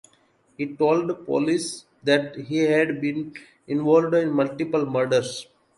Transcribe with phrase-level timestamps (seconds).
[0.57, 3.35] He told police that he had been
[3.67, 5.45] involved in multiple murders.